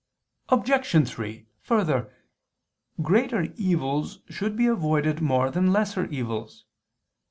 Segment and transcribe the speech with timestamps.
[0.49, 1.07] Obj.
[1.07, 2.11] 3: Further,
[3.03, 6.65] greater evils should be avoided more than lesser evils.